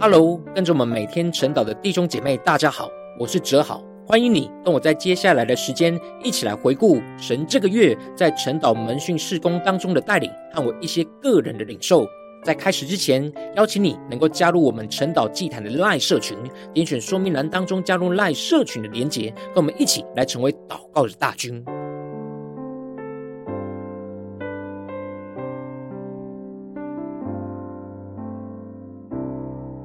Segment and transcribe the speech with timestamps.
[0.00, 12.06] Hello，跟着我们每天晨祷的弟兄姐妹，大家好，我是哲豪，欢迎你跟我在接下来的时间一起来回顾神这个月在晨祷门训事工当中的带领和我一些个人的领受。
[12.44, 16.38] 在开始之前，邀请你能够加入我们晨祷祭坛的赖社群，
[16.72, 21.64] 点选说明栏当中加入赖社群的连结，跟我们一起来成为祷告的大军。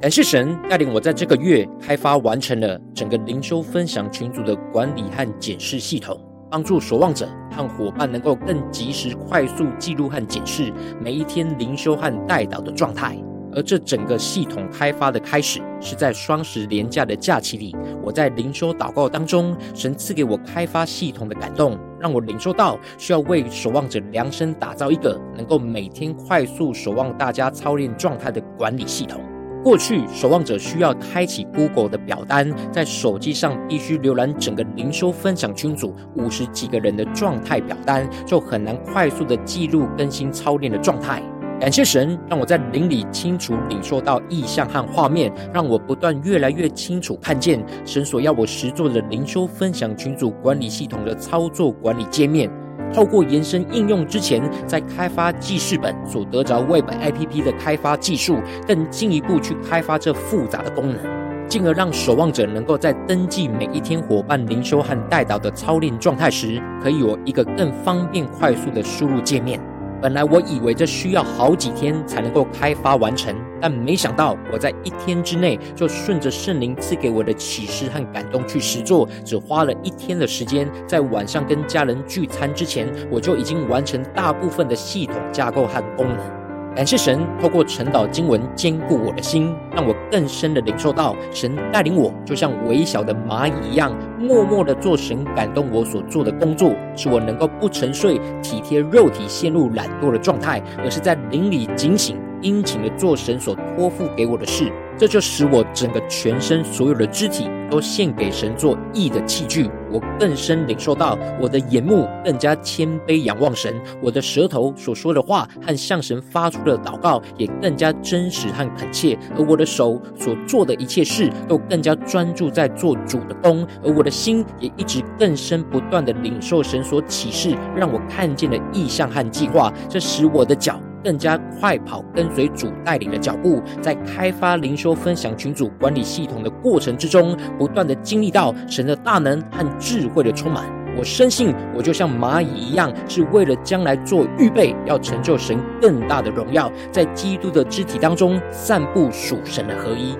[0.03, 6.19] 感谢神带领我在这个月开发完成了整个灵修分享群组的管理和检视系统，
[6.51, 13.17] 帮助守望者和伙伴能够更及时、快速记录和检视每一天灵修和代祷的状态。
[13.55, 17.73] 而这整个系统开发的开始是在双十连假的假期里，
[18.03, 29.21] 我在灵修祷告当中，神赐给我开发系统的感动，让我领受到需要为守望者量身打造一个能够每天快速守望大家操练状态的管理系统。
[29.63, 41.23] 过去，守望者需要开启 Google 的表单，在手机上必须浏览整个灵修分享群组五十几个人的状态表单，就很难快速的记录更新操练的状态。
[41.61, 52.51] 感谢神，让我在灵里清楚领受到意象和画面，让我不断越来越清楚看见神所要我实作的灵修分享群组管理系统的操作管理界面。
[52.93, 60.99] 透过延伸应用之前在开发记事本所得着 Web APP 的开发技术，更进一步去开发这复杂的功能，
[61.47, 69.59] 进而让守望者能够在登记每一天伙伴灵修和带导的操练状态时，可以有一个更方便快速的输入界面。
[70.03, 86.42] 本来我以为这需要好几天才能够开发完成，但没想到我在一天之内就顺着圣灵赐给我的启示和感动去实做，只花了一天的时间，在晚上跟家人聚餐之前，我就已经完成大部分的系统架构和功能。
[86.75, 104.71] 感谢神透过晨祷经文坚固我的心，让我更深的领受到神带领我，就像微小的蚂蚁一样，默默的做神感动我所做的工作，使我能够不沉睡，体贴肉体陷入懒惰的状态，而是在灵里警醒，殷勤的做神所托付给我的事。
[104.97, 109.69] 这就使我整个全身所有的肢体都献给神做义的器具。
[109.93, 129.71] 我更深领受到，我的眼目更加谦卑仰望神，我的舌头所说的话和向神发出的祷告也更加真实和恳切，而我的手所做的一切事都更加专注在做主的工，而我的心也一直更深不断的领受神所启示让我看见的意象和计划。
[129.87, 130.79] 这使我的脚。
[131.03, 140.63] 更加快跑，跟随主带领的脚步，在开发灵修分享群组管理系统的过程之中，不断的经历到神的大能和智慧的充满。
[140.95, 150.15] 我深信，我就像蚂蚁一样，是为了将来做预备，要成就神更大的荣耀，在基督的肢体当中散布属神的合一。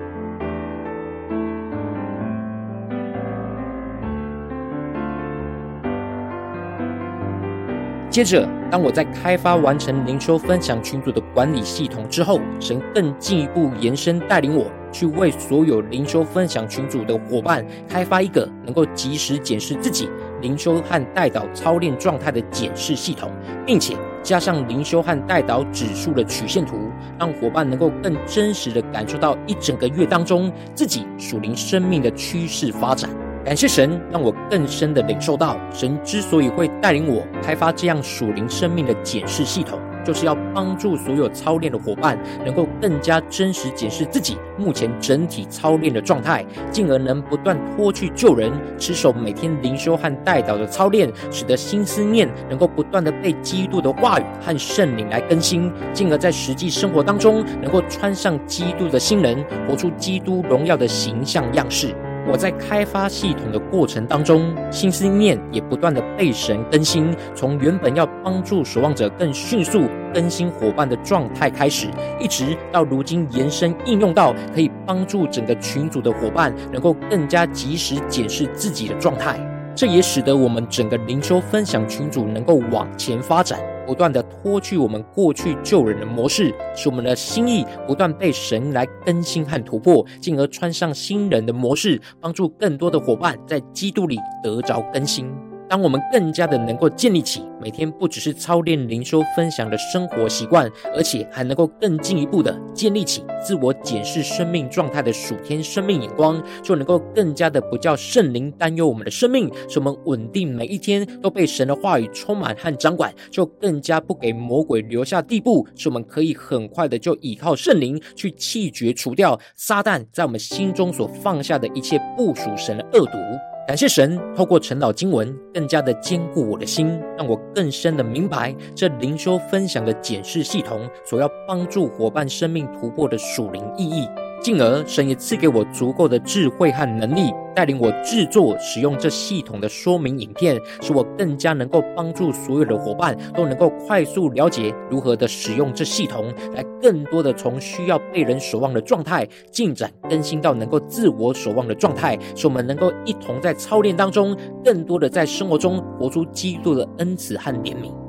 [8.14, 20.08] 接着，当我在开发完成灵修分享群组的管理系统之后，神更进一步延伸带领我去为所有灵修分享群组的伙伴开发一个能够及时检视自己
[20.40, 23.28] 灵修和代导操练状态的检视系统，
[23.66, 26.88] 并且加上灵修和代导指数的曲线图，
[27.18, 33.10] 让伙伴能够更真实的感受到一整个月当中自己属灵生命的趋势发展。
[33.44, 61.94] 感谢神，让我更深的领受到，神之所以会带领我开发这样属灵生命的检视系统，就是要帮助所有操练的伙伴，能够更加真实检视自己目前整体操练的状态，进而能不断脱去旧人，持守每天灵修和代祷的操练，使得心思念能够不断的被基督的话语和圣灵来更新，进而在实际生活当中能够穿上基督的新人，活出基督荣耀的形象样式。
[62.26, 69.82] 我在开发系统的过程当中，心思念也不断的被神更新，从原本要帮助守望者更迅速
[70.12, 71.88] 更新伙伴的状态开始，
[72.18, 79.38] 一直到如今延伸应用到可以帮助整个群组的伙伴能够更加及时检视自己的状态。
[79.76, 83.58] 这也使得我们整个灵修分享群组能够往前发展。
[83.86, 95.30] 不断的脱去我们过去旧人的模式，使我们的心意不断被神来更新和突破，进而穿上新人的模式，帮助更多的伙伴在基督里得着更新。
[95.68, 123.18] 当我们更加的能够建立起每天不只是操练灵修分享的生活习惯，而且还能够更进一步的建立起自我检视生命状态的属天生命眼光，就能够更加的不叫圣灵担忧我们的生命，使我们稳定每一天都被神的话语充满和掌管，就更加不给魔鬼留下地步，使我们可以很快的就依靠圣灵去弃绝除掉撒旦在我们心中所放下的一切不属神的恶毒。
[123.66, 134.06] 感谢神，透过陈老经文，更加的坚固我的心，让我更深的明白这灵修分享的检视系统所要帮助伙伴生命突破的属灵意义。
[134.42, 158.03] 进而，神也赐给我足够的智慧和能力，带领我制作、使用这系统的说明影片，使我更加能够帮助所有的伙伴都能够快速了解如何的使用这系统，来更多的从需要被人守望的状态进展更新到能够自我守望的状态，使我们能够一同在操练当中，更多的在生活中活出基督的恩慈和怜悯。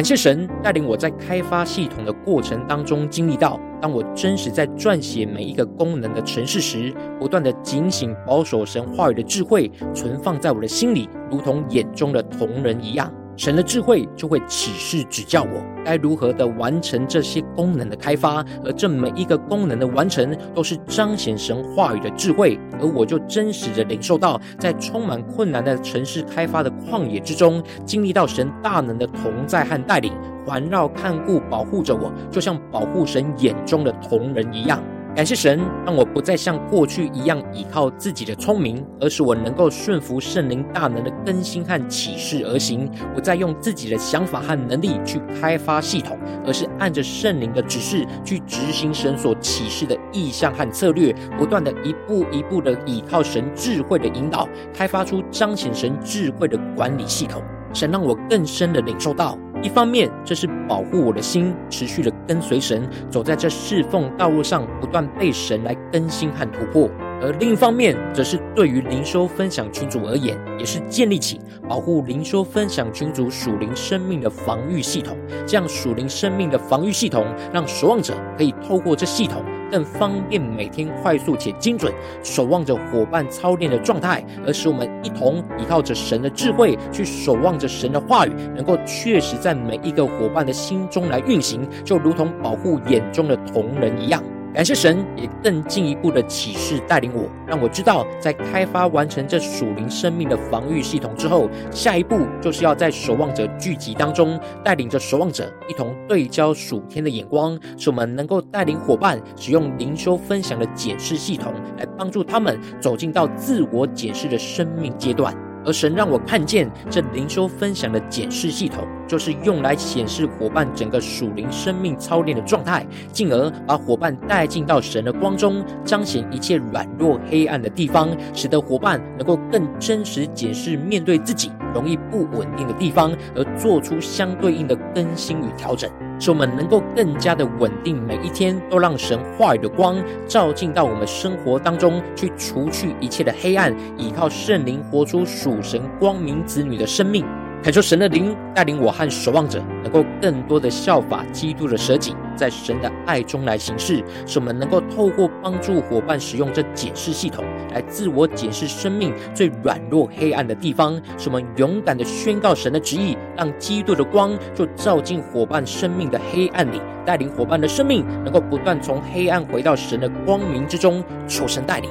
[0.00, 13.12] 感谢神带领我在开发系统的过程当中经历到，当我真实在撰写每一个功能的程式时，不断的警醒保守神话语的智慧存放在我的心里，如同眼中的瞳人一样。
[13.40, 30.12] 神的智慧就会启示指教我该如何的完成这些功能的开发，而这每一个功能的完成都是彰显神话语的智慧，而我就真实的领受到，在充满困难的城市开发的旷野之中，经历到神大能的同在和带领，
[30.44, 34.78] 环绕看顾保护着我，就像保护神眼中的瞳人一样。
[35.16, 46.16] 感谢神，让我不再像过去一样依靠自己的聪明，而是我能够顺服圣灵大能的更新和启示而行，不再用自己的想法和能力去开发系统，
[46.46, 57.42] 而是按着圣灵的指示去执行神所启示的意向和策略，不断的一步一步的依靠神智慧的引导，开发出彰显神智慧的管理系统。
[57.74, 59.36] 神让我更深的领受到。
[59.62, 66.88] 一方面，这是保护我的心，持续的跟随神，走在这侍奉道路上，不断被神来更新和突破；
[67.20, 75.14] 而另一方面，则是对于灵修分享群组而言，也是建立起保护灵修分享群组属灵生命的防御系统。
[75.46, 79.44] 这样属灵生命的防御系统，让守望者可以透过这系统。
[79.70, 94.22] 更方便每天快速且精准守望着伙伴操练的状态，而使我们一同依靠着神的智慧去守望着神的话语，能够确实在每一个伙伴的心中来运行，就如同保护眼中的瞳人一样。
[94.52, 115.32] 感谢神，也更进一步的启示带领我，让我知道，在开发完成这属灵生命的防御系统之后，下一步就是要在守望者聚集当中，带领着守望者一同对焦属天的眼光，使我们能够带领伙伴使用灵修分享的检视系统，来帮助他们走进到自我检视的生命阶段。
[115.64, 135.90] 而神让我看见，这灵修分享的检视系统，就是用来显示伙伴整个属灵生命操练的状态，进而把伙伴带进到神的光中，彰显一切软弱黑暗的地方，使得伙伴能够更真实检视面对自己容易不稳定的地方，而做出相对应的更新与调整。
[136.20, 139.96] 使我们能够更加的稳定，每一天都让神话语的光
[140.28, 147.24] 照进到我们生活当中，去除去一切的黑暗，依靠圣灵活出属神光明子女的生命。
[147.62, 171.90] 恳求神的灵带领我和守望者，能够更多的效法基督的舍己，在神的爱中来行事，使我们能够透过帮助伙伴使用这检视系统，来自我检视生命最软弱黑暗的地方，使我们勇敢的宣告神的旨意，让基督的光就照进伙伴生命的黑暗里，带领伙伴的生命能够不断从黑暗回到神的光明之中，求神带领。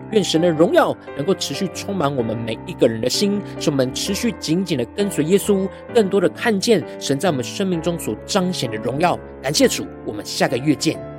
[0.11, 9.17] 愿神的荣耀能够持续充满我们每一个人的心，使我们持续紧紧的跟随耶稣，更多的看见神在我们生命中所彰显的荣耀。
[9.41, 11.10] 感谢主，我们下个月见。